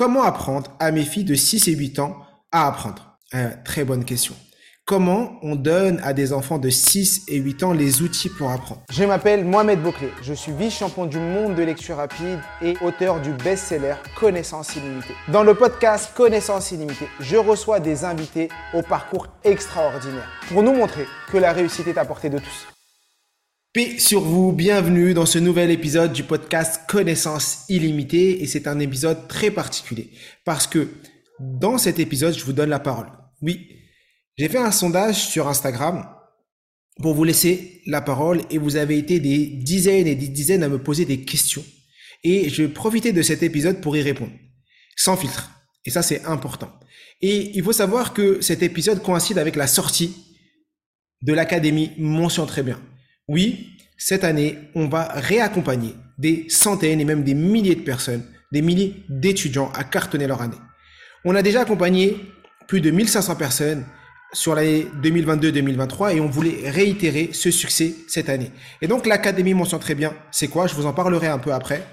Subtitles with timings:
[0.00, 2.16] Comment apprendre à mes filles de 6 et 8 ans
[2.52, 3.18] à apprendre?
[3.66, 4.34] Très bonne question.
[4.86, 8.80] Comment on donne à des enfants de 6 et 8 ans les outils pour apprendre?
[8.90, 13.34] Je m'appelle Mohamed Bouclé, je suis vice-champion du monde de lecture rapide et auteur du
[13.34, 15.12] best-seller Connaissance illimitée.
[15.28, 21.04] Dans le podcast Connaissance illimitée, je reçois des invités au parcours extraordinaire pour nous montrer
[21.30, 22.66] que la réussite est à portée de tous.
[23.72, 28.80] Paix sur vous, bienvenue dans ce nouvel épisode du podcast Connaissance illimitée et c'est un
[28.80, 30.10] épisode très particulier
[30.44, 30.88] parce que
[31.38, 33.06] dans cet épisode, je vous donne la parole.
[33.42, 33.68] Oui,
[34.36, 36.04] j'ai fait un sondage sur Instagram
[37.00, 40.68] pour vous laisser la parole et vous avez été des dizaines et des dizaines à
[40.68, 41.64] me poser des questions.
[42.24, 44.32] Et je vais profiter de cet épisode pour y répondre,
[44.96, 45.48] sans filtre.
[45.84, 46.72] Et ça, c'est important.
[47.20, 50.12] Et il faut savoir que cet épisode coïncide avec la sortie
[51.22, 52.80] de l'Académie Mention Très Bien.
[53.30, 58.60] Oui, cette année, on va réaccompagner des centaines et même des milliers de personnes, des
[58.60, 60.56] milliers d'étudiants à cartonner leur année.
[61.24, 62.16] On a déjà accompagné
[62.66, 63.84] plus de 1500 personnes
[64.32, 68.50] sur l'année 2022-2023 et on voulait réitérer ce succès cette année.
[68.82, 71.86] Et donc l'Académie mentionne très bien, c'est quoi Je vous en parlerai un peu après,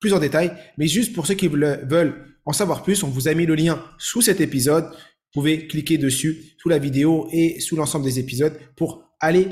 [0.00, 3.34] plus en détail, mais juste pour ceux qui veulent en savoir plus, on vous a
[3.34, 4.86] mis le lien sous cet épisode.
[4.86, 9.46] Vous pouvez cliquer dessus, sous la vidéo et sous l'ensemble des épisodes pour aller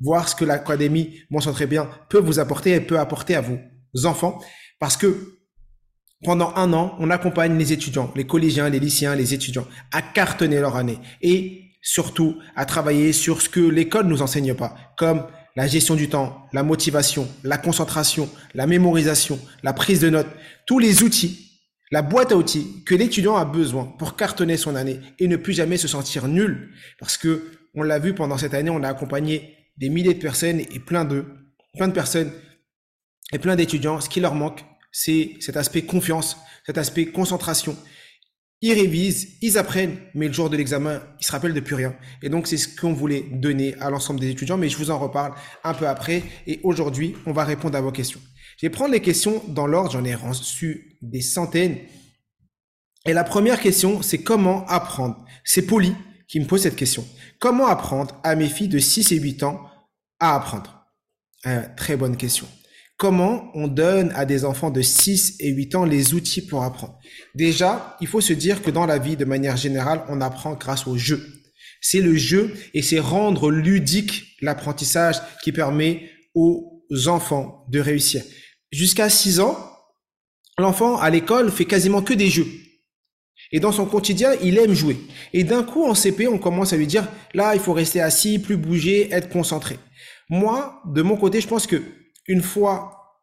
[0.00, 4.06] voir ce que l'Académie mentionne très bien peut vous apporter et peut apporter à vos
[4.06, 4.40] enfants.
[4.78, 5.38] Parce que
[6.24, 10.60] pendant un an, on accompagne les étudiants, les collégiens, les lycéens, les étudiants à cartonner
[10.60, 15.66] leur année et surtout à travailler sur ce que l'école nous enseigne pas, comme la
[15.66, 20.30] gestion du temps, la motivation, la concentration, la mémorisation, la prise de notes,
[20.66, 24.98] tous les outils, la boîte à outils que l'étudiant a besoin pour cartonner son année
[25.18, 26.72] et ne plus jamais se sentir nul.
[26.98, 30.60] Parce que on l'a vu pendant cette année, on a accompagné des milliers de personnes
[30.60, 31.24] et plein de,
[31.74, 32.32] plein de personnes
[33.32, 34.00] et plein d'étudiants.
[34.00, 36.36] Ce qui leur manque, c'est cet aspect confiance,
[36.66, 37.76] cet aspect concentration.
[38.60, 41.94] Ils révisent, ils apprennent, mais le jour de l'examen, ils se rappellent de plus rien.
[42.22, 44.98] Et donc, c'est ce qu'on voulait donner à l'ensemble des étudiants, mais je vous en
[44.98, 45.34] reparle
[45.64, 46.22] un peu après.
[46.46, 48.20] Et aujourd'hui, on va répondre à vos questions.
[48.56, 51.76] Je vais prendre les questions dans l'ordre, j'en ai reçu des centaines.
[53.04, 55.24] Et la première question, c'est comment apprendre?
[55.44, 55.92] C'est Poli
[56.26, 57.06] qui me pose cette question.
[57.44, 59.60] Comment apprendre à mes filles de 6 et 8 ans
[60.18, 60.86] à apprendre?
[61.44, 62.48] Euh, Très bonne question
[62.96, 66.98] comment on donne à des enfants de 6 et 8 ans les outils pour apprendre?
[67.34, 70.86] Déjà, il faut se dire que dans la vie, de manière générale, on apprend grâce
[70.86, 71.22] au jeu.
[71.82, 78.22] C'est le jeu et c'est rendre ludique l'apprentissage qui permet aux enfants de réussir.
[78.72, 79.58] Jusqu'à 6 ans,
[80.56, 82.46] l'enfant à l'école fait quasiment que des jeux.
[83.52, 84.96] Et dans son quotidien, il aime jouer.
[85.32, 88.38] Et d'un coup, en CP, on commence à lui dire, là, il faut rester assis,
[88.38, 89.78] plus bouger, être concentré.
[90.28, 91.82] Moi, de mon côté, je pense que
[92.26, 93.20] une fois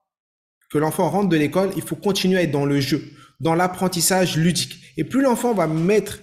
[0.71, 3.03] que l'enfant rentre de l'école, il faut continuer à être dans le jeu,
[3.39, 4.77] dans l'apprentissage ludique.
[4.97, 6.19] Et plus l'enfant va mettre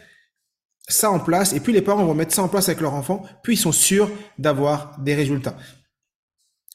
[0.89, 3.23] ça en place, et plus les parents vont mettre ça en place avec leur enfant,
[3.43, 5.59] plus ils sont sûrs d'avoir des résultats.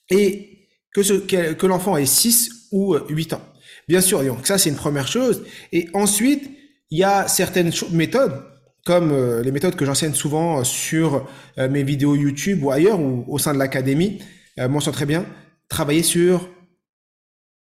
[0.10, 3.42] Et que, que, l'enfant ait 6 ou 8 ans.
[3.88, 5.44] Bien sûr, donc ça c'est une première chose.
[5.72, 6.52] Et ensuite,
[6.94, 8.46] il y a certaines méthodes,
[8.86, 11.28] comme euh, les méthodes que j'enseigne souvent sur
[11.58, 14.22] euh, mes vidéos YouTube ou ailleurs, ou au sein de l'académie,
[14.60, 15.26] euh, mention très bien,
[15.70, 16.48] travailler sur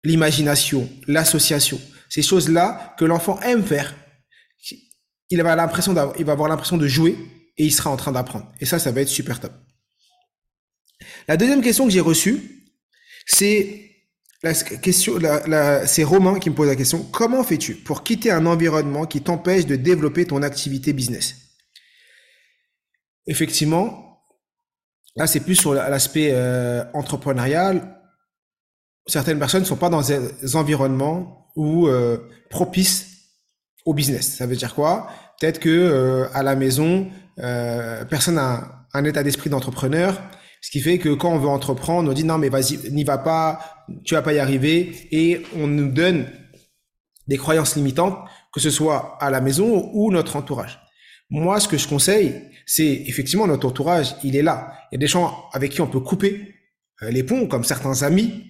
[0.03, 3.95] l'imagination, l'association, ces choses-là que l'enfant aime faire.
[5.29, 7.17] Il va l'impression il va avoir l'impression de jouer
[7.55, 8.51] et il sera en train d'apprendre.
[8.59, 9.53] Et ça, ça va être super top.
[11.29, 12.65] La deuxième question que j'ai reçue,
[13.25, 13.90] c'est
[14.43, 17.03] c'est Romain qui me pose la question.
[17.11, 21.35] Comment fais-tu pour quitter un environnement qui t'empêche de développer ton activité business?
[23.27, 24.11] Effectivement,
[25.15, 27.97] Là, c'est plus sur l'aspect euh, entrepreneurial.
[29.07, 32.17] Certaines personnes ne sont pas dans des environnements où euh,
[32.49, 33.07] propices
[33.85, 34.37] au business.
[34.37, 35.09] Ça veut dire quoi?
[35.39, 37.09] Peut-être que euh, à la maison,
[37.39, 40.21] euh, personne n'a un, état d'esprit d'entrepreneur,
[40.61, 43.17] ce qui fait que quand on veut entreprendre, on dit non mais vas-y, n'y va
[43.17, 43.59] pas,
[44.05, 46.27] tu vas pas y arriver, et on nous donne
[47.27, 48.17] des croyances limitantes,
[48.53, 50.79] que ce soit à la maison ou notre entourage.
[51.29, 54.73] Moi, ce que je conseille, c'est effectivement notre entourage, il est là.
[54.91, 56.55] Il y a des gens avec qui on peut couper
[57.01, 58.47] euh, les ponts, comme certains amis.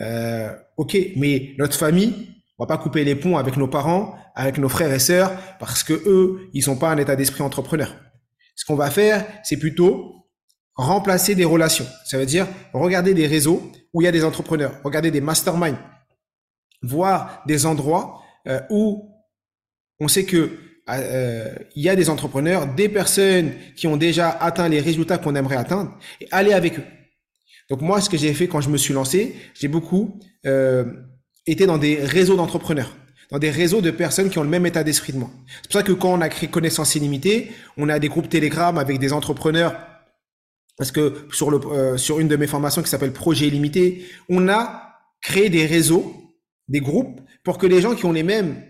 [0.00, 2.12] Euh, ok, mais notre famille,
[2.58, 5.84] on va pas couper les ponts avec nos parents, avec nos frères et sœurs, parce
[5.84, 7.94] que eux, ils sont pas un état d'esprit entrepreneur.
[8.56, 10.13] Ce qu'on va faire, c'est plutôt
[10.74, 11.86] remplacer des relations.
[12.04, 15.78] Ça veut dire regarder des réseaux où il y a des entrepreneurs, regarder des masterminds,
[16.82, 19.10] voir des endroits euh, où
[20.00, 20.58] on sait que
[20.90, 25.34] euh, il y a des entrepreneurs, des personnes qui ont déjà atteint les résultats qu'on
[25.34, 26.84] aimerait atteindre, et aller avec eux.
[27.70, 30.84] Donc moi, ce que j'ai fait quand je me suis lancé, j'ai beaucoup euh,
[31.46, 32.94] été dans des réseaux d'entrepreneurs.
[33.30, 35.30] dans des réseaux de personnes qui ont le même état d'esprit de moi.
[35.62, 38.76] C'est pour ça que quand on a créé Connaissance Illimitée, on a des groupes Telegram
[38.76, 39.74] avec des entrepreneurs
[40.76, 44.48] parce que sur, le, euh, sur une de mes formations qui s'appelle Projet Illimité, on
[44.48, 46.34] a créé des réseaux,
[46.68, 48.62] des groupes, pour que les gens qui ont les mêmes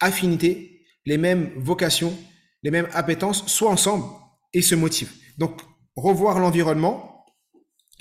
[0.00, 2.16] affinités, les mêmes vocations,
[2.62, 4.04] les mêmes appétences soient ensemble
[4.52, 5.12] et se motivent.
[5.38, 5.60] Donc,
[5.96, 7.24] revoir l'environnement,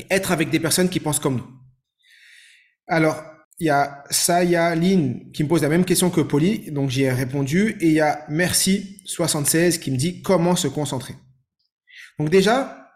[0.09, 1.47] être avec des personnes qui pensent comme nous.
[2.87, 3.23] Alors,
[3.59, 7.03] il y a Saya Lin qui me pose la même question que Polly, donc j'y
[7.03, 7.75] ai répondu.
[7.81, 11.15] Et il y a Merci76 qui me dit comment se concentrer.
[12.19, 12.86] Donc déjà,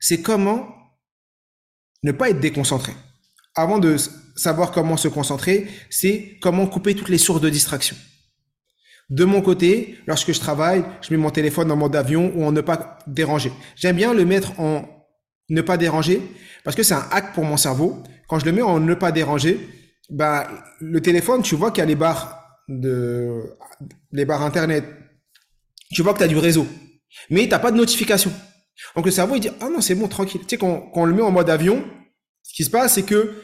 [0.00, 0.68] c'est comment
[2.02, 2.92] ne pas être déconcentré.
[3.54, 3.96] Avant de
[4.34, 7.96] savoir comment se concentrer, c'est comment couper toutes les sources de distraction.
[9.10, 12.52] De mon côté, lorsque je travaille, je mets mon téléphone en mode avion ou en
[12.52, 13.52] ne pas déranger.
[13.76, 14.88] J'aime bien le mettre en
[15.48, 16.22] ne pas déranger
[16.64, 18.02] parce que c'est un hack pour mon cerveau.
[18.28, 19.58] Quand je le mets en ne pas déranger,
[20.10, 20.48] bah,
[20.80, 23.56] le téléphone, tu vois qu'il y a les barres de,
[24.12, 24.84] les barres internet.
[25.92, 26.66] Tu vois que tu as du réseau.
[27.30, 28.32] Mais tu pas de notification.
[28.96, 30.40] Donc le cerveau, il dit, ah non, c'est bon, tranquille.
[30.42, 31.84] Tu sais, quand, on le met en mode avion,
[32.42, 33.34] ce qui se passe, c'est que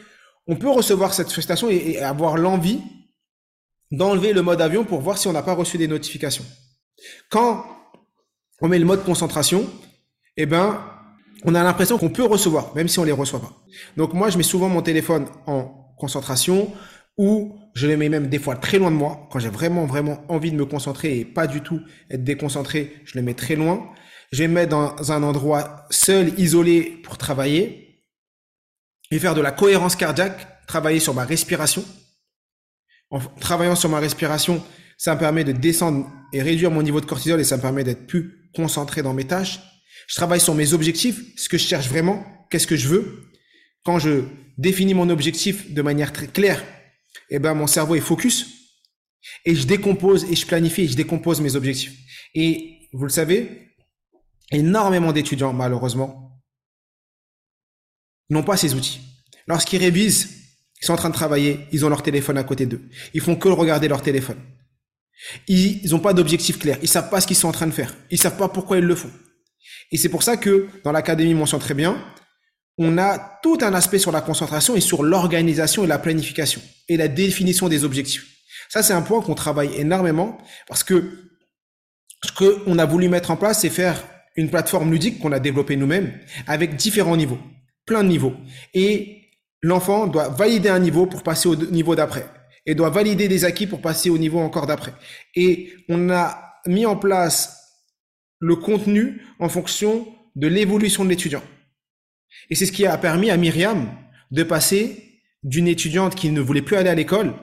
[0.47, 2.81] on peut recevoir cette frustration et, avoir l'envie
[3.91, 6.45] d'enlever le mode avion pour voir si on n'a pas reçu des notifications.
[7.29, 7.65] Quand
[8.61, 9.69] on met le mode concentration,
[10.35, 10.81] eh ben,
[11.43, 13.53] on a l'impression qu'on peut recevoir, même si on les reçoit pas.
[13.95, 16.73] Donc moi, je mets souvent mon téléphone en concentration
[17.17, 19.27] ou je le mets même des fois très loin de moi.
[19.31, 23.17] Quand j'ai vraiment, vraiment envie de me concentrer et pas du tout être déconcentré, je
[23.17, 23.89] le mets très loin.
[24.31, 28.03] Je vais me mettre dans un endroit seul, isolé pour travailler.
[29.09, 31.85] Je vais faire de la cohérence cardiaque, travailler sur ma respiration.
[33.09, 34.61] En travaillant sur ma respiration,
[34.97, 37.85] ça me permet de descendre et réduire mon niveau de cortisol et ça me permet
[37.85, 39.61] d'être plus concentré dans mes tâches.
[40.07, 43.31] Je travaille sur mes objectifs, ce que je cherche vraiment, qu'est-ce que je veux.
[43.85, 44.23] Quand je
[44.57, 46.63] définis mon objectif de manière très claire,
[47.29, 48.47] eh ben, mon cerveau est focus
[49.45, 51.93] et je décompose et je planifie et je décompose mes objectifs.
[52.33, 53.66] Et vous le savez,
[54.51, 56.41] énormément d'étudiants, malheureusement,
[58.29, 59.01] n'ont pas ces outils.
[59.47, 60.29] Lorsqu'ils révisent,
[60.81, 62.81] ils sont en train de travailler, ils ont leur téléphone à côté d'eux.
[63.13, 64.37] Ils font que regarder leur téléphone.
[65.47, 66.77] Ils n'ont pas d'objectif clair.
[66.81, 67.95] Ils savent pas ce qu'ils sont en train de faire.
[68.11, 69.11] Ils savent pas pourquoi ils le font.
[69.91, 72.03] Et c'est pour ça que dans l'académie mention très bien,
[72.77, 76.97] on a tout un aspect sur la concentration et sur l'organisation et la planification et
[76.97, 78.27] la définition des objectifs.
[78.69, 81.31] Ça, c'est un point qu'on travaille énormément parce que
[82.23, 84.03] ce qu'on a voulu mettre en place, c'est faire
[84.37, 86.13] une plateforme ludique qu'on a développée nous-mêmes
[86.45, 87.39] avec différents niveaux,
[87.85, 88.35] plein de niveaux.
[88.73, 89.23] Et
[89.61, 92.25] l'enfant doit valider un niveau pour passer au niveau d'après
[92.65, 94.93] et doit valider des acquis pour passer au niveau encore d'après.
[95.35, 97.57] Et on a mis en place
[98.39, 101.43] le contenu en fonction de l'évolution de l'étudiant.
[102.49, 103.89] Et c'est ce qui a permis à Myriam
[104.31, 107.33] de passer d'une étudiante qui ne voulait plus aller à l'école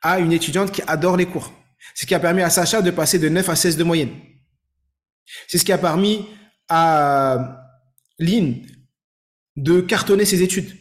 [0.00, 1.52] à une étudiante qui adore les cours.
[1.94, 4.10] C'est ce qui a permis à Sacha de passer de 9 à 16 de moyenne.
[5.48, 6.26] C'est ce qui a permis
[6.68, 7.68] à
[8.18, 8.66] Lynn
[9.56, 10.76] de cartonner ses études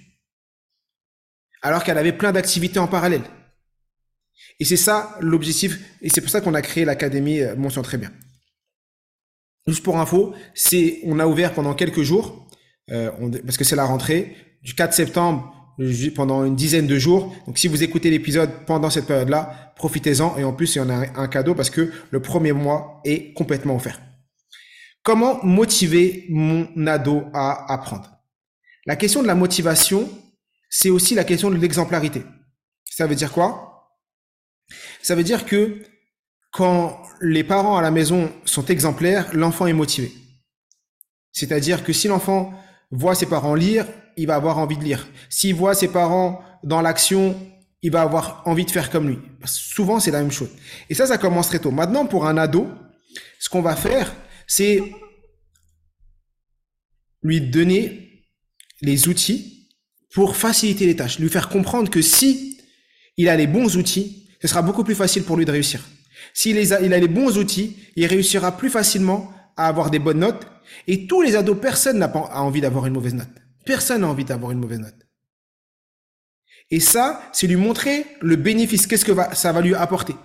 [1.62, 3.22] alors qu'elle avait plein d'activités en parallèle.
[4.60, 7.98] Et c'est ça l'objectif, et c'est pour ça qu'on a créé l'Académie euh, Mention Très
[7.98, 8.12] Bien.
[9.68, 12.48] Juste pour info, c'est on a ouvert pendant quelques jours
[12.90, 13.12] euh,
[13.46, 15.56] parce que c'est la rentrée du 4 septembre
[16.16, 17.36] pendant une dizaine de jours.
[17.46, 20.90] Donc si vous écoutez l'épisode pendant cette période-là, profitez-en et en plus il y en
[20.90, 24.02] a un cadeau parce que le premier mois est complètement offert.
[25.04, 28.12] Comment motiver mon ado à apprendre?
[28.86, 30.10] La question de la motivation,
[30.70, 32.24] c'est aussi la question de l'exemplarité.
[32.86, 33.98] Ça veut dire quoi?
[35.02, 35.82] Ça veut dire que
[36.52, 40.12] quand les parents à la maison sont exemplaires, l'enfant est motivé.
[41.32, 42.54] C'est-à-dire que si l'enfant
[42.92, 45.08] voit ses parents lire, il va avoir envie de lire.
[45.30, 47.36] S'il voit ses parents dans l'action,
[47.82, 49.20] il va avoir envie de faire comme lui.
[49.46, 50.50] souvent, c'est la même chose.
[50.90, 51.72] Et ça, ça commence très tôt.
[51.72, 52.68] Maintenant, pour un ado,
[53.40, 54.14] ce qu'on va faire,
[54.52, 54.84] c'est
[57.22, 58.28] lui donner
[58.82, 59.70] les outils
[60.14, 62.60] pour faciliter les tâches, lui faire comprendre que si
[63.16, 65.88] il a les bons outils, ce sera beaucoup plus facile pour lui de réussir.
[66.34, 70.20] S'il a, il a les bons outils, il réussira plus facilement à avoir des bonnes
[70.20, 70.46] notes.
[70.86, 73.30] Et tous les ados, personne n'a envie d'avoir une mauvaise note.
[73.66, 75.08] Personne n'a envie d'avoir une mauvaise note.
[76.70, 80.16] Et ça, c'est lui montrer le bénéfice, qu'est-ce que ça va lui apporter.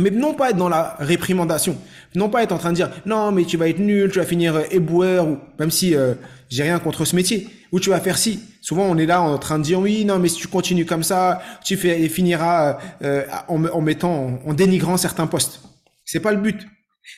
[0.00, 1.76] Mais non pas être dans la réprimandation,
[2.14, 4.24] non pas être en train de dire non mais tu vas être nul, tu vas
[4.24, 6.14] finir euh, éboueur ou même si euh,
[6.48, 8.40] j'ai rien contre ce métier, ou tu vas faire ci.
[8.62, 11.02] Souvent on est là en train de dire oui non mais si tu continues comme
[11.02, 15.60] ça, tu finiras euh, en, en, mettant en, dénigrant certains postes.
[16.04, 16.66] C'est pas le but.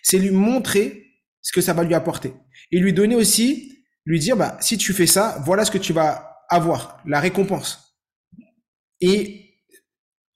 [0.02, 1.06] C'est lui montrer
[1.40, 2.32] ce que ça va lui apporter
[2.70, 5.92] et lui donner aussi lui dire bah si tu fais ça, voilà ce que tu
[5.92, 7.96] vas avoir, la récompense.
[9.00, 9.51] Et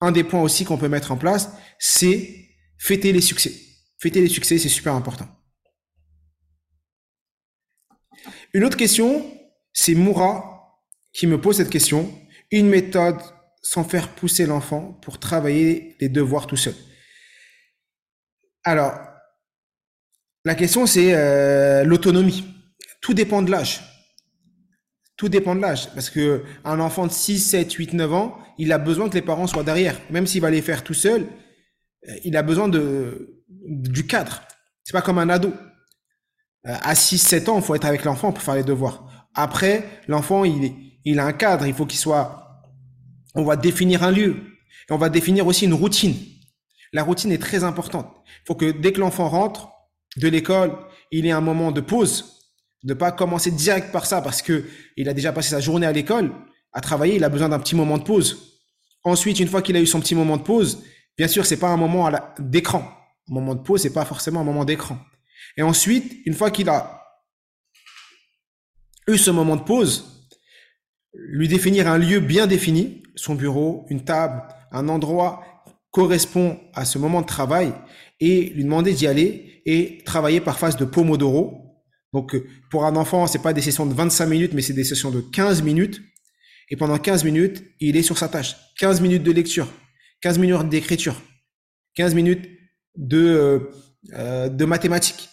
[0.06, 2.48] un des points aussi qu'on peut mettre en place, c'est
[2.78, 3.52] fêter les succès.
[3.98, 5.28] Fêter les succès, c'est super important.
[8.52, 9.26] Une autre question,
[9.72, 10.80] c'est Moura
[11.12, 12.12] qui me pose cette question.
[12.50, 13.20] Une méthode
[13.62, 16.74] sans faire pousser l'enfant pour travailler les devoirs tout seul.
[18.62, 18.94] Alors,
[20.44, 22.44] la question, c'est euh, l'autonomie.
[23.00, 23.80] Tout dépend de l'âge.
[25.16, 25.90] Tout dépend de l'âge.
[25.94, 29.22] Parce que un enfant de 6, 7, 8, 9 ans, il a besoin que les
[29.22, 29.98] parents soient derrière.
[30.10, 31.26] Même s'il va les faire tout seul,
[32.08, 34.42] euh, il a besoin de, du cadre.
[34.84, 35.52] C'est pas comme un ado.
[36.66, 39.28] Euh, à 6, 7 ans, il faut être avec l'enfant pour faire les devoirs.
[39.34, 41.66] Après, l'enfant, il, il a un cadre.
[41.66, 42.62] Il faut qu'il soit,
[43.34, 44.36] on va définir un lieu.
[44.90, 46.14] On va définir aussi une routine.
[46.92, 48.08] La routine est très importante.
[48.26, 49.70] Il faut que dès que l'enfant rentre
[50.16, 50.72] de l'école,
[51.10, 52.35] il ait un moment de pause.
[52.82, 54.64] De pas commencer direct par ça parce que
[54.96, 56.32] il a déjà passé sa journée à l'école,
[56.72, 58.60] à travailler, il a besoin d'un petit moment de pause.
[59.02, 60.82] Ensuite, une fois qu'il a eu son petit moment de pause,
[61.16, 62.88] bien sûr, c'est pas un moment d'écran.
[63.30, 64.98] Un moment de pause, c'est pas forcément un moment d'écran.
[65.56, 67.02] Et ensuite, une fois qu'il a
[69.08, 70.28] eu ce moment de pause,
[71.14, 74.42] lui définir un lieu bien défini, son bureau, une table,
[74.72, 75.42] un endroit
[75.90, 77.72] correspond à ce moment de travail
[78.20, 81.65] et lui demander d'y aller et travailler par phase de Pomodoro.
[82.16, 82.34] Donc,
[82.70, 85.20] pour un enfant, c'est pas des sessions de 25 minutes, mais c'est des sessions de
[85.20, 86.00] 15 minutes.
[86.70, 88.56] Et pendant 15 minutes, il est sur sa tâche.
[88.78, 89.68] 15 minutes de lecture,
[90.22, 91.20] 15 minutes d'écriture,
[91.94, 92.48] 15 minutes
[92.96, 93.58] de, euh,
[94.14, 95.28] euh, de mathématiques.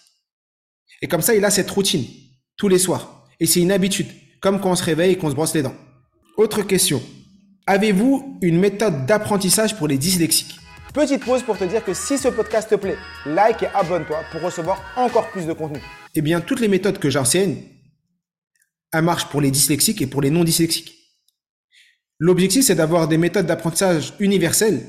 [1.02, 2.04] Et comme ça, il a cette routine
[2.58, 3.30] tous les soirs.
[3.40, 4.08] Et c'est une habitude,
[4.42, 5.76] comme quand on se réveille et qu'on se brosse les dents.
[6.36, 7.02] Autre question.
[7.66, 10.60] Avez-vous une méthode d'apprentissage pour les dyslexiques?
[10.94, 14.42] Petite pause pour te dire que si ce podcast te plaît, like et abonne-toi pour
[14.42, 15.80] recevoir encore plus de contenu.
[16.16, 17.64] Eh bien, toutes les méthodes que j'enseigne,
[18.92, 20.94] elles marchent pour les dyslexiques et pour les non dyslexiques.
[22.20, 24.82] L'objectif, c'est d'avoir des méthodes d'apprentissage universelles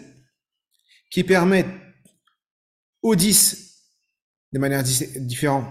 [1.10, 1.66] qui permettent
[3.02, 3.64] aux 10
[4.52, 5.66] de manière différente.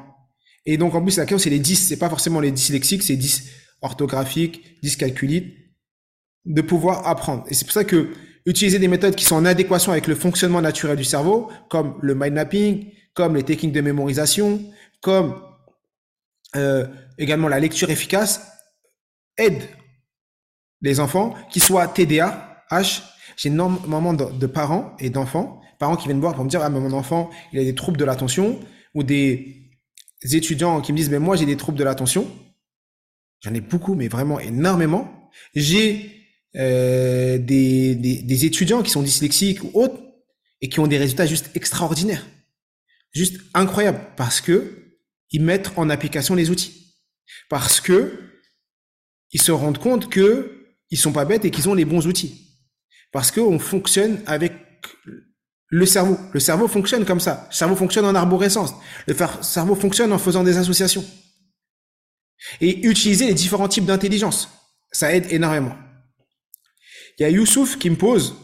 [0.65, 1.75] Et donc, en plus, la question, c'est les 10.
[1.75, 3.49] C'est pas forcément les dyslexiques, c'est 10
[3.81, 5.55] orthographiques, 10 calculites
[6.45, 7.45] de pouvoir apprendre.
[7.49, 8.09] Et c'est pour ça que
[8.45, 12.15] utiliser des méthodes qui sont en adéquation avec le fonctionnement naturel du cerveau, comme le
[12.15, 14.61] mind mapping, comme les techniques de mémorisation,
[15.03, 15.39] comme
[16.55, 16.87] euh,
[17.19, 18.41] également la lecture efficace,
[19.37, 19.67] aident
[20.81, 23.03] les enfants, qui soient TDA, H.
[23.35, 26.69] J'ai énormément de, de parents et d'enfants, parents qui viennent voir pour me dire, ah,
[26.69, 28.59] mais mon enfant, il a des troubles de l'attention,
[28.93, 29.69] ou des
[30.23, 32.27] étudiants qui me disent, mais moi, j'ai des troubles de l'attention.
[33.41, 35.31] J'en ai beaucoup, mais vraiment énormément.
[35.55, 36.11] J'ai
[36.55, 39.99] euh, des, des, étudiants qui sont dyslexiques ou autres
[40.61, 42.25] et qui ont des résultats juste extraordinaires,
[43.11, 44.82] juste incroyables parce que
[45.31, 46.95] ils mettent en application les outils,
[47.49, 48.29] parce que
[49.31, 52.57] ils se rendent compte que ils sont pas bêtes et qu'ils ont les bons outils,
[53.11, 54.53] parce qu'on fonctionne avec
[55.73, 56.19] le cerveau.
[56.33, 57.47] Le cerveau fonctionne comme ça.
[57.49, 58.75] Le cerveau fonctionne en arborescence.
[59.07, 61.03] Le cerveau fonctionne en faisant des associations.
[62.61, 64.49] Et utiliser les différents types d'intelligence,
[64.91, 65.75] ça aide énormément.
[67.17, 68.35] Il y a Youssouf qui me pose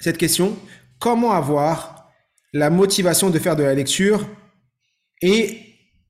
[0.00, 0.56] cette question.
[0.98, 2.10] Comment avoir
[2.54, 4.26] la motivation de faire de la lecture
[5.20, 5.67] Et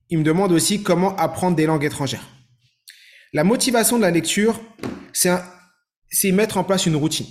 [0.09, 2.27] il me demande aussi comment apprendre des langues étrangères.
[3.33, 4.59] La motivation de la lecture,
[5.13, 7.27] c'est mettre en place une routine.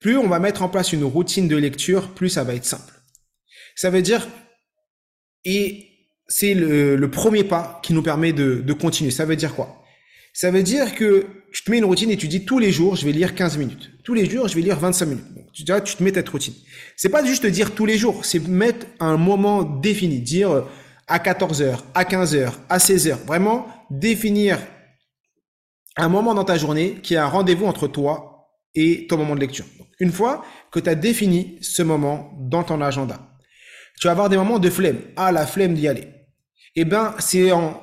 [0.00, 2.92] Plus on va mettre en place une routine de lecture, plus ça va être simple.
[3.76, 4.26] Ça veut dire,
[5.44, 5.88] et
[6.28, 9.10] c'est le, premier pas qui nous permet de, continuer.
[9.10, 9.82] Ça veut dire quoi?
[10.32, 12.96] Ça veut dire que tu te mets une routine et tu dis tous les jours,
[12.96, 13.90] je vais lire 15 minutes.
[14.04, 15.24] Tous les jours, je vais lire 25 minutes.
[15.54, 16.52] tu, tu te mets cette routine.
[16.96, 20.20] C'est pas juste dire tous les jours, c'est mettre un moment défini.
[20.20, 20.66] Dire
[21.06, 23.18] à 14 heures, à 15 heures, à 16 heures.
[23.26, 24.58] Vraiment définir
[25.96, 29.40] un moment dans ta journée qui est un rendez-vous entre toi et ton moment de
[29.40, 29.64] lecture.
[29.98, 33.18] une fois que tu as défini ce moment dans ton agenda,
[33.98, 35.00] tu vas avoir des moments de flemme.
[35.16, 36.08] Ah, la flemme d'y aller.
[36.74, 37.82] Eh ben, c'est en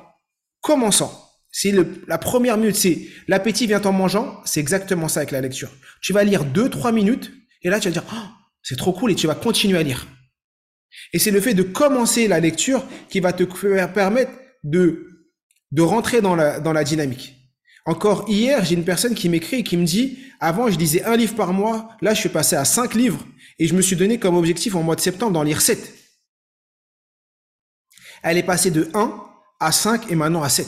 [0.60, 1.24] commençant
[1.56, 1.72] c'est
[2.08, 4.40] la première minute, c'est l'appétit vient en mangeant.
[4.44, 5.70] C'est exactement ça avec la lecture.
[6.02, 8.26] Tu vas lire deux, trois minutes et là tu vas dire, oh,
[8.60, 10.08] c'est trop cool et tu vas continuer à lire.
[11.12, 14.32] Et c'est le fait de commencer la lecture qui va te permettre
[14.62, 15.06] de,
[15.78, 17.34] rentrer dans la, dynamique.
[17.86, 21.16] Encore hier, j'ai une personne qui m'écrit et qui me dit, avant je lisais un
[21.16, 23.24] livre par mois, là je suis passé à cinq livres
[23.58, 25.92] et je me suis donné comme objectif en mois de septembre d'en lire sept.
[28.22, 29.22] Elle est passée de 1
[29.60, 30.66] à 5 et maintenant à 7.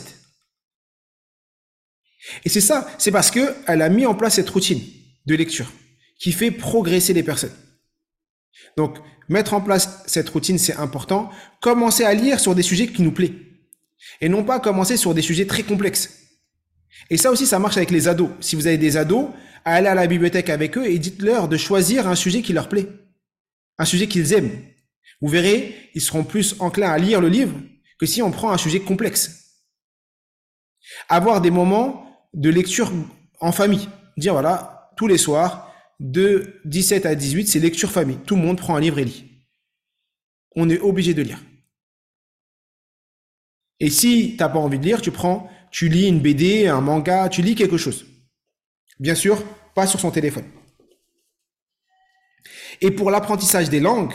[2.45, 4.83] Et c'est ça, c'est parce que elle a mis en place cette routine
[5.25, 5.73] de lecture
[6.19, 7.55] qui fait progresser les personnes.
[8.77, 8.99] Donc,
[9.29, 11.31] mettre en place cette routine, c'est important.
[11.61, 13.33] Commencer à lire sur des sujets qui nous plaisent.
[14.21, 16.23] Et non pas commencer sur des sujets très complexes.
[17.11, 18.31] Et ça aussi, ça marche avec les ados.
[18.41, 19.29] Si vous avez des ados,
[19.65, 22.89] allez à la bibliothèque avec eux et dites-leur de choisir un sujet qui leur plaît,
[23.79, 24.63] un sujet qu'ils aiment.
[25.21, 27.55] Vous verrez, ils seront plus enclins à lire le livre
[27.99, 29.63] que si on prend un sujet complexe.
[31.09, 32.93] Avoir des moments de lecture
[33.41, 33.89] en famille.
[34.17, 35.66] Dire voilà, tous les soirs,
[36.01, 38.19] de 17 à 18, c'est lecture famille.
[38.27, 39.25] Tout le monde prend un livre et lit.
[40.55, 41.41] On est obligé de lire.
[43.81, 47.29] Et si t'as pas envie de lire, tu prends, tu lis une BD, un manga,
[47.29, 48.07] tu lis quelque chose.
[48.99, 49.43] Bien sûr,
[49.75, 50.47] pas sur son téléphone.
[52.81, 54.15] Et pour l'apprentissage des langues,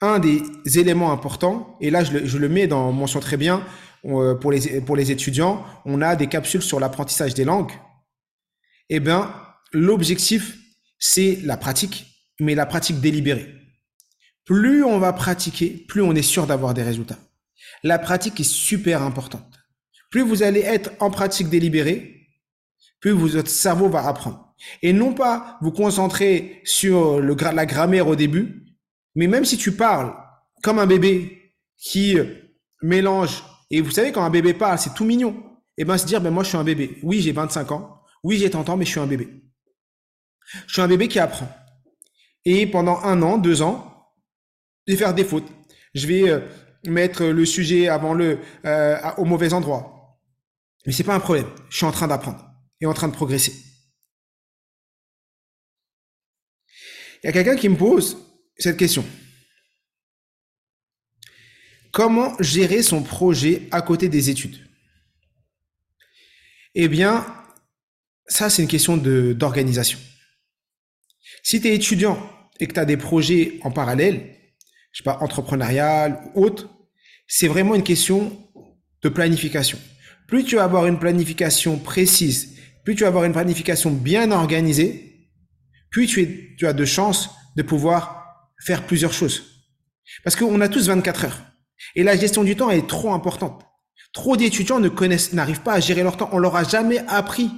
[0.00, 0.42] un des
[0.78, 3.64] éléments importants, et là je le, mets dans mention très bien
[4.06, 4.50] euh, pour
[4.96, 7.72] les étudiants, on a des capsules sur l'apprentissage des langues.
[8.88, 9.32] Eh bien,
[9.72, 10.58] l'objectif,
[11.00, 13.56] c'est la pratique, mais la pratique délibérée.
[14.44, 17.18] Plus on va pratiquer, plus on est sûr d'avoir des résultats.
[17.82, 19.58] La pratique est super importante.
[20.10, 22.28] Plus vous allez être en pratique délibérée,
[23.00, 24.54] plus votre cerveau va apprendre.
[24.82, 28.66] Et non pas vous concentrer sur le, la grammaire au début,
[29.14, 30.12] mais même si tu parles
[30.62, 32.18] comme un bébé qui
[32.82, 35.30] mélange, et vous savez quand un bébé parle, c'est tout mignon,
[35.78, 36.98] et eh ben se dire, ben moi je suis un bébé.
[37.02, 38.02] Oui, j'ai 25 ans.
[38.22, 39.49] Oui, j'ai 30 ans, mais je suis un bébé.
[40.66, 41.48] Je suis un bébé qui apprend.
[42.44, 44.08] Et pendant un an, deux ans,
[44.86, 45.48] je vais faire des fautes.
[45.94, 46.40] Je vais euh,
[46.84, 50.18] mettre le sujet avant le euh, au mauvais endroit.
[50.86, 51.48] Mais c'est pas un problème.
[51.68, 52.44] Je suis en train d'apprendre
[52.80, 53.52] et en train de progresser.
[57.22, 58.16] Il y a quelqu'un qui me pose
[58.56, 59.04] cette question.
[61.92, 64.58] Comment gérer son projet à côté des études?
[66.74, 67.26] Eh bien,
[68.26, 69.98] ça, c'est une question d'organisation.
[71.42, 72.18] Si tu es étudiant
[72.58, 74.36] et que tu as des projets en parallèle,
[74.92, 76.68] je sais pas, entrepreneurial ou autre,
[77.26, 78.36] c'est vraiment une question
[79.02, 79.78] de planification.
[80.26, 85.28] Plus tu vas avoir une planification précise, plus tu vas avoir une planification bien organisée,
[85.90, 88.20] plus tu, tu as de chances de pouvoir
[88.64, 89.66] faire plusieurs choses.
[90.24, 91.42] Parce qu'on a tous 24 heures.
[91.94, 93.64] Et la gestion du temps est trop importante.
[94.12, 96.30] Trop d'étudiants ne connaissent, n'arrivent pas à gérer leur temps.
[96.32, 97.50] On leur a jamais appris.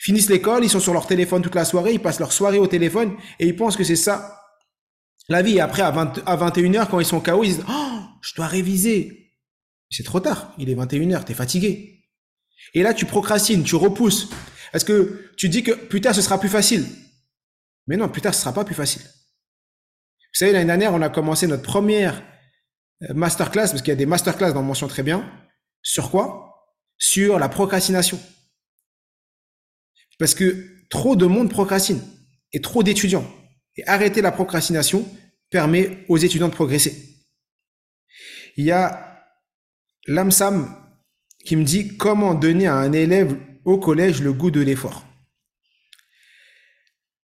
[0.00, 2.66] Finissent l'école, ils sont sur leur téléphone toute la soirée, ils passent leur soirée au
[2.66, 4.38] téléphone et ils pensent que c'est ça
[5.28, 5.56] la vie.
[5.56, 8.46] Et après, à, 20, à 21h, quand ils sont KO, ils disent, oh, je dois
[8.46, 9.34] réviser.
[9.90, 10.54] C'est trop tard.
[10.58, 12.04] Il est 21h, t'es fatigué.
[12.74, 14.28] Et là, tu procrastines, tu repousses.
[14.72, 16.86] Est-ce que tu dis que plus tard, ce sera plus facile?
[17.86, 19.02] Mais non, plus tard, ce sera pas plus facile.
[19.02, 22.22] Vous savez, l'année dernière, on a commencé notre première
[23.02, 25.24] euh, masterclass, parce qu'il y a des masterclass dans Mention Très Bien.
[25.82, 26.68] Sur quoi?
[26.98, 28.20] Sur la procrastination.
[30.18, 32.00] Parce que trop de monde procrastine
[32.52, 33.26] et trop d'étudiants.
[33.76, 35.06] Et arrêter la procrastination
[35.50, 37.16] permet aux étudiants de progresser.
[38.56, 39.24] Il y a
[40.06, 40.74] l'AMSAM
[41.44, 45.04] qui me dit comment donner à un élève au collège le goût de l'effort.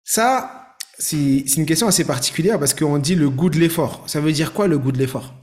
[0.03, 4.07] Ça, c'est une question assez particulière parce qu'on dit le goût de l'effort.
[4.07, 5.33] Ça veut dire quoi le goût de l'effort?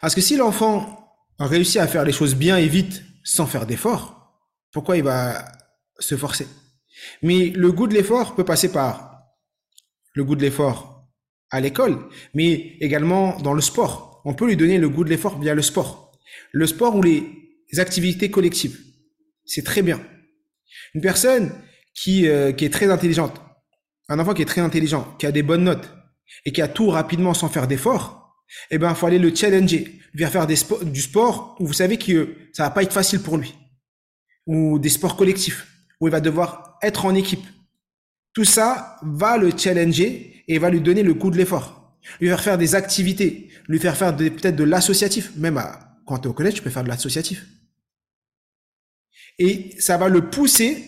[0.00, 4.40] Parce que si l'enfant réussit à faire les choses bien et vite sans faire d'effort,
[4.72, 5.44] pourquoi il va
[5.98, 6.46] se forcer
[7.22, 9.22] Mais le goût de l'effort peut passer par
[10.14, 11.08] le goût de l'effort
[11.50, 11.98] à l'école,
[12.34, 14.20] mais également dans le sport.
[14.24, 16.12] On peut lui donner le goût de l'effort via le sport.
[16.52, 17.24] Le sport ou les
[17.78, 18.78] activités collectives.
[19.44, 20.00] C'est très bien.
[20.94, 21.52] Une personne
[21.94, 23.40] qui, euh, qui est très intelligente,
[24.08, 25.88] un enfant qui est très intelligent, qui a des bonnes notes
[26.44, 28.36] et qui a tout rapidement sans faire d'effort,
[28.70, 30.56] eh ben, faut aller le challenger, lui faire du
[31.00, 33.54] sport où vous savez que ça va pas être facile pour lui.
[34.46, 35.66] Ou des sports collectifs,
[36.00, 37.44] où il va devoir être en équipe.
[38.32, 41.98] Tout ça va le challenger et va lui donner le coup de l'effort.
[42.20, 45.32] Lui faire faire des activités, lui faire faire peut-être de l'associatif.
[45.36, 45.60] Même
[46.06, 47.46] quand tu es au collège, tu peux faire de l'associatif.
[49.38, 50.84] Et ça va le pousser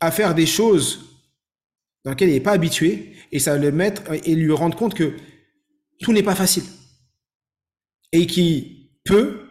[0.00, 1.22] à faire des choses
[2.04, 4.94] dans lesquelles il n'est pas habitué et ça va le mettre et lui rendre compte
[4.94, 5.16] que
[6.00, 6.64] tout n'est pas facile.
[8.12, 9.48] Et qui peut,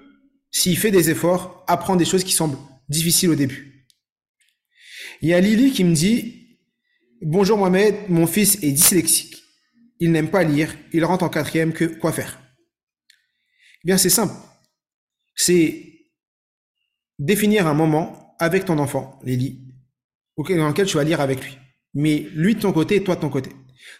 [0.52, 2.58] s'il fait des efforts, apprendre des choses qui semblent
[2.89, 3.72] difficiles au début.
[5.23, 6.59] Il y a Lily qui me dit,
[7.21, 9.41] Bonjour Mohamed, mon fils est dyslexique.
[10.01, 12.41] Il n'aime pas lire, il rentre en quatrième, que quoi faire?
[13.09, 14.33] Eh Bien, c'est simple.
[15.33, 15.81] C'est
[17.19, 19.62] définir un moment avec ton enfant, Lily,
[20.38, 21.57] dans lequel tu vas lire avec lui.
[21.93, 23.51] Mais lui de ton côté et toi de ton côté.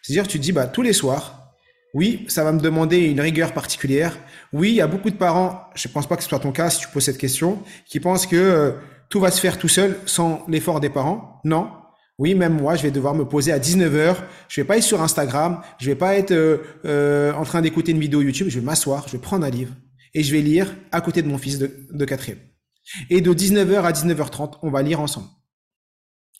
[0.02, 1.54] C'est-à-dire, tu te dis, bah, tous les soirs,
[1.94, 4.20] oui, ça va me demander une rigueur particulière.
[4.52, 6.52] Oui, il y a beaucoup de parents, je ne pense pas que ce soit ton
[6.52, 8.72] cas si tu poses cette question, qui pensent que euh,
[9.14, 11.40] tout va se faire tout seul sans l'effort des parents?
[11.44, 11.70] Non,
[12.18, 14.18] oui, même moi, je vais devoir me poser à 19h.
[14.50, 15.62] Je vais pas être sur Instagram.
[15.80, 18.48] Je vais pas être euh, euh, en train d'écouter une vidéo YouTube.
[18.50, 19.72] Je vais m'asseoir, je vais prendre un livre
[20.16, 22.40] et je vais lire à côté de mon fils de, quatrième.
[23.12, 25.28] Et de 19h à 19h30, on va lire ensemble.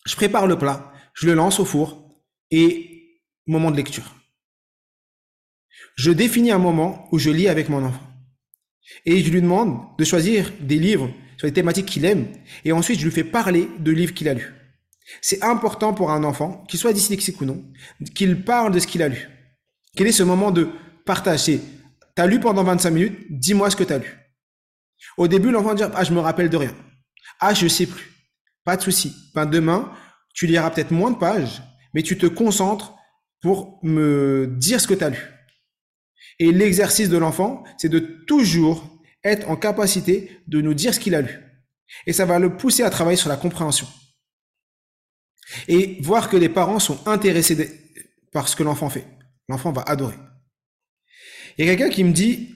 [0.08, 2.10] Je prépare le plat, je le lance au four
[2.50, 4.16] et moment de lecture.
[5.96, 8.02] Je définis un moment où je lis avec mon enfant.
[9.06, 11.12] Et je lui demande de choisir des livres
[11.48, 12.28] les thématiques qu'il aime.
[12.66, 14.54] Et ensuite, je lui fais parler de livres qu'il a lus.
[15.22, 17.64] C'est important pour un enfant, qu'il soit dyslexique ou non,
[18.16, 19.28] qu'il parle de ce qu'il a lu.
[19.96, 20.70] Quel est ce moment de
[21.06, 21.46] partage?
[21.46, 21.60] Tu
[22.18, 24.18] as lu pendant 25 minutes, dis-moi ce que tu as lu.
[25.18, 26.74] Au début, l'enfant va dire, ah, je me rappelle de rien.
[27.40, 28.10] Ah, je sais plus.
[28.64, 29.14] Pas de souci.
[29.36, 29.92] Ben, demain,
[30.34, 31.62] tu liras peut-être moins de pages,
[31.94, 32.96] mais tu te concentres
[33.42, 35.20] pour me dire ce que tu as lu.
[36.40, 38.90] Et l'exercice de l'enfant, c'est de toujours
[39.24, 41.40] être en capacité de nous dire ce qu'il a lu.
[42.06, 43.88] Et ça va le pousser à travailler sur la compréhension.
[45.68, 47.82] Et voir que les parents sont intéressés
[48.32, 49.06] par ce que l'enfant fait.
[49.48, 50.18] L'enfant va adorer.
[51.58, 52.50] Il y a quelqu'un qui me dit,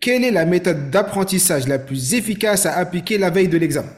[0.00, 3.94] quelle est la méthode d'apprentissage la plus efficace à appliquer la veille de l'examen?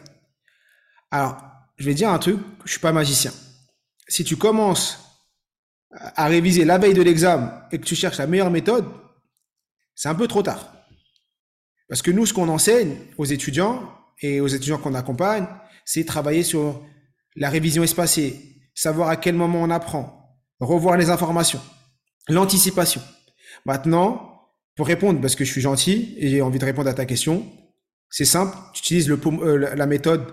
[1.10, 1.40] Alors,
[1.76, 3.32] je vais dire un truc, je suis pas magicien.
[4.08, 4.98] Si tu commences
[5.92, 8.86] à réviser la veille de l'examen et que tu cherches la meilleure méthode,
[9.94, 10.71] c'est un peu trop tard.
[11.92, 13.86] Parce que nous, ce qu'on enseigne aux étudiants
[14.22, 15.46] et aux étudiants qu'on accompagne,
[15.84, 16.80] c'est travailler sur
[17.36, 18.34] la révision espacée,
[18.74, 21.60] savoir à quel moment on apprend, revoir les informations,
[22.30, 23.02] l'anticipation.
[23.66, 24.40] Maintenant,
[24.74, 27.46] pour répondre, parce que je suis gentil et j'ai envie de répondre à ta question,
[28.08, 30.32] c'est simple, tu utilises euh, la méthode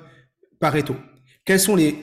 [0.62, 0.96] Pareto.
[1.44, 1.98] Quels sont les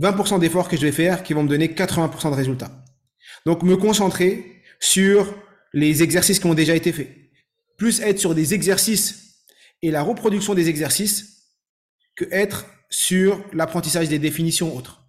[0.00, 2.72] 20% d'efforts que je vais faire qui vont me donner 80% de résultats?
[3.44, 5.32] Donc me concentrer sur
[5.72, 7.25] les exercices qui ont déjà été faits.
[7.76, 9.44] Plus être sur des exercices
[9.82, 11.36] et la reproduction des exercices
[12.16, 15.02] que être sur l'apprentissage des définitions autres.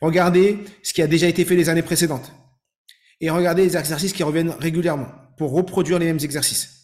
[0.00, 2.32] Regardez ce qui a déjà été fait les années précédentes.
[3.20, 6.78] Et regardez les exercices qui reviennent régulièrement pour reproduire les mêmes exercices.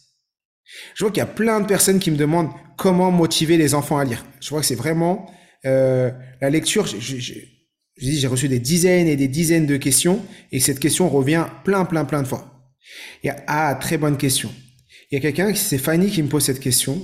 [0.95, 3.97] Je vois qu'il y a plein de personnes qui me demandent comment motiver les enfants
[3.97, 4.25] à lire.
[4.41, 5.31] Je vois que c'est vraiment
[5.65, 6.11] euh,
[6.41, 11.45] la lecture, j'ai reçu des dizaines et des dizaines de questions et cette question revient
[11.63, 12.51] plein, plein, plein de fois.
[13.47, 14.51] Ah, très bonne question.
[15.11, 17.01] Il y a quelqu'un, c'est Fanny qui me pose cette question.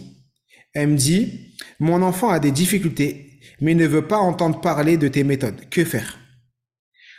[0.74, 5.08] Elle me dit, mon enfant a des difficultés, mais ne veut pas entendre parler de
[5.08, 5.70] tes méthodes.
[5.70, 6.18] Que faire?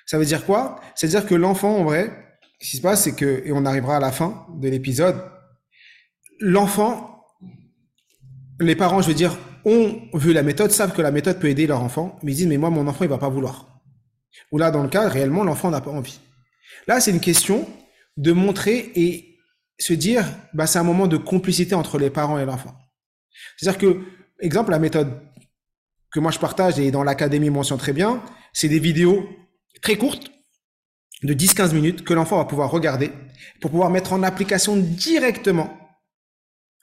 [0.07, 0.81] Ça veut dire quoi?
[0.95, 2.11] C'est-à-dire que l'enfant, en vrai,
[2.61, 5.23] ce qui se passe, c'est que, et on arrivera à la fin de l'épisode,
[6.41, 7.25] l'enfant,
[8.61, 11.67] les parents, je veux dire, ont vu la méthode, savent que la méthode peut aider
[11.67, 13.81] leur enfant, mais ils disent, mais moi, mon enfant, il va pas vouloir.
[14.51, 16.21] Ou là, dans le cas, réellement, l'enfant n'a pas envie.
[16.87, 17.69] Là, c'est une question
[18.17, 19.32] de montrer et
[19.83, 22.75] se dire, bah, c'est un moment de complicité entre les parents et l'enfant.
[23.57, 24.01] C'est-à-dire que,
[24.41, 25.21] exemple, la méthode
[26.13, 29.29] que moi je partage et dans l'académie mentionne très bien, c'est des vidéos
[29.81, 30.31] très courtes,
[31.23, 33.11] de 10-15 minutes, que l'enfant va pouvoir regarder
[33.61, 35.77] pour pouvoir mettre en application directement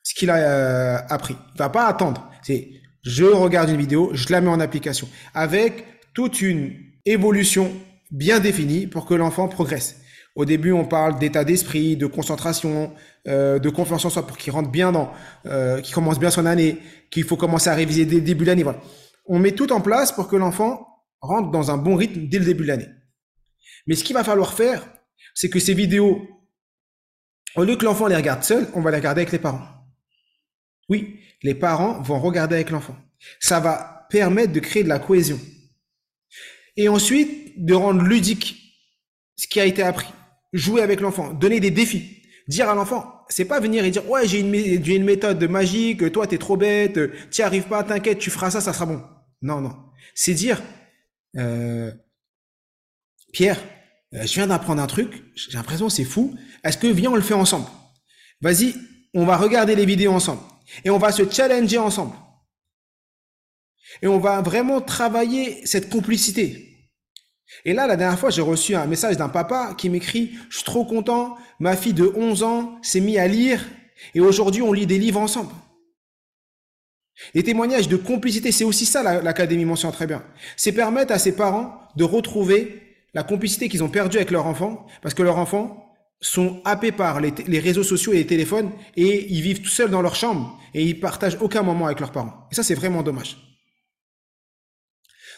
[0.03, 1.35] ce qu'il a euh, appris.
[1.55, 2.29] Il va pas attendre.
[2.41, 2.69] C'est
[3.03, 7.71] je regarde une vidéo, je la mets en application avec toute une évolution
[8.11, 10.01] bien définie pour que l'enfant progresse.
[10.39, 12.93] Au début, on parle d'état d'esprit, de concentration,
[13.27, 15.11] euh, de confiance en soi pour qu'il rentre bien dans,
[15.47, 16.77] euh, qu'il commence bien son année,
[17.11, 18.63] qu'il faut commencer à réviser dès le début de l'année.
[18.63, 18.79] Voilà.
[19.25, 20.87] On met tout en place pour que l'enfant
[21.19, 22.87] rentre dans un bon rythme dès le début de l'année.
[23.85, 24.87] Mais ce qu'il va falloir faire,
[25.33, 26.25] c'est que ces vidéos,
[27.57, 29.67] au lieu que l'enfant les regarde seul, on va les regarder avec les parents.
[30.87, 32.95] Oui, les parents vont regarder avec l'enfant.
[33.41, 35.37] Ça va permettre de créer de la cohésion.
[36.77, 38.55] Et ensuite, de rendre ludique
[39.35, 40.07] ce qui a été appris.
[40.53, 42.23] Jouer avec l'enfant, donner des défis.
[42.47, 46.39] Dire à l'enfant, c'est pas venir et dire, ouais, j'ai une, méthode magique, toi, t'es
[46.39, 49.03] trop bête, t'y arrives pas, t'inquiète, tu feras ça, ça sera bon.
[49.43, 49.75] Non, non.
[50.15, 50.61] C'est dire,
[51.37, 51.91] euh,
[53.31, 53.59] Pierre,
[54.15, 56.35] euh, je viens d'apprendre un truc, j'ai l'impression c'est fou.
[56.63, 57.67] Est-ce que viens, on le fait ensemble?
[58.41, 58.73] Vas-y,
[59.13, 60.41] on va regarder les vidéos ensemble.
[60.83, 62.15] Et on va se challenger ensemble.
[64.01, 66.68] Et on va vraiment travailler cette complicité.
[67.65, 70.65] Et là, la dernière fois, j'ai reçu un message d'un papa qui m'écrit, je suis
[70.65, 73.65] trop content, ma fille de 11 ans s'est mise à lire
[74.13, 75.51] et aujourd'hui, on lit des livres ensemble.
[77.33, 80.23] Les témoignages de complicité, c'est aussi ça l'Académie mentionne très bien.
[80.55, 82.81] C'est permettre à ses parents de retrouver
[83.13, 85.85] la complicité qu'ils ont perdue avec leur enfant parce que leur enfant
[86.21, 90.01] sont happés par les, réseaux sociaux et les téléphones et ils vivent tout seuls dans
[90.01, 92.47] leur chambre et ils partagent aucun moment avec leurs parents.
[92.51, 93.37] Et ça, c'est vraiment dommage.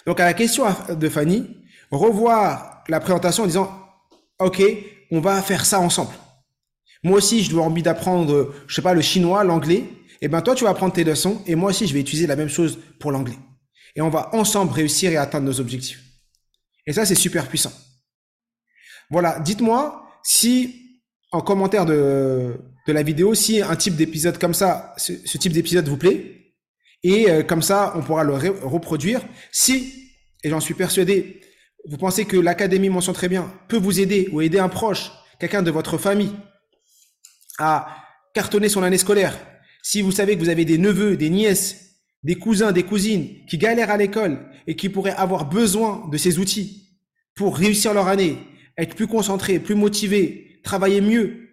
[0.08, 1.48] Donc, à la question de Fanny,
[1.98, 3.72] revoir la présentation en disant,
[4.40, 4.62] OK,
[5.12, 6.14] on va faire ça ensemble.
[7.04, 9.84] Moi aussi, je dois envie d'apprendre, je sais pas, le chinois, l'anglais.
[10.24, 12.28] Et eh ben, toi, tu vas apprendre tes leçons et moi aussi, je vais utiliser
[12.28, 13.38] la même chose pour l'anglais.
[13.96, 16.00] Et on va ensemble réussir et atteindre nos objectifs.
[16.86, 17.72] Et ça, c'est super puissant.
[19.10, 19.40] Voilà.
[19.40, 21.02] Dites-moi si
[21.32, 22.56] en commentaire de,
[22.88, 26.38] de la vidéo si un type d'épisode comme ça, ce, type d'épisode vous plaît.
[27.04, 29.22] Et euh, comme ça, on pourra le reproduire.
[29.52, 30.12] Si,
[30.44, 31.41] et j'en suis persuadé,
[31.88, 35.64] vous pensez que l'Académie Mention Très Bien peut vous aider ou aider un proche, quelqu'un
[35.64, 36.34] de votre famille,
[37.58, 37.88] à
[38.34, 39.38] cartonner son année scolaire?
[39.84, 43.58] Si vous savez que vous avez des neveux, des nièces, des cousins, des cousines qui
[43.58, 47.00] galèrent à l'école et qui pourraient avoir besoin de ces outils
[47.36, 48.38] pour réussir leur année,
[48.78, 51.50] être plus concentrés, plus motivés, travailler mieux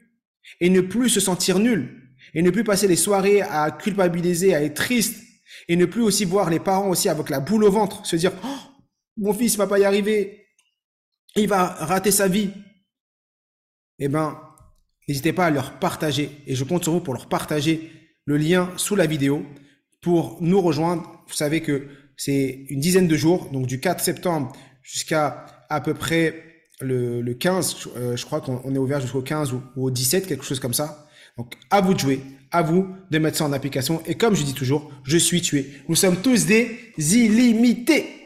[0.61, 4.63] et ne plus se sentir nul et ne plus passer les soirées à culpabiliser, à
[4.63, 5.23] être triste
[5.69, 8.33] et ne plus aussi voir les parents aussi avec la boule au ventre, se dire
[8.45, 8.68] oh,
[9.19, 10.47] mon fils va pas y arriver,
[11.37, 12.51] il va rater sa vie.
[13.99, 14.41] Eh ben,
[15.09, 17.93] n'hésitez pas à leur partager et je compte sur vous pour leur partager
[18.25, 19.45] le lien sous la vidéo
[20.01, 21.25] pour nous rejoindre.
[21.27, 24.53] Vous savez que c'est une dizaine de jours, donc du 4 septembre
[24.83, 26.45] jusqu'à à peu près
[26.81, 30.27] le, le 15, euh, je crois qu'on est ouvert jusqu'au 15 ou, ou, au 17,
[30.27, 31.09] quelque chose comme ça.
[31.37, 34.03] Donc à vous de jouer, à vous de mettre ça en application.
[34.07, 35.73] Et comme je dis toujours, je suis tué.
[35.89, 38.18] Nous sommes tous des illimités.